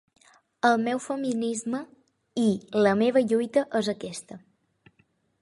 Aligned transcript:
El 0.69 0.77
meu 0.85 1.01
feminisme 1.03 1.81
i 2.45 2.47
la 2.87 2.95
meva 3.03 3.25
lluita 3.27 3.67
és 3.83 3.93
aquesta. 3.95 4.41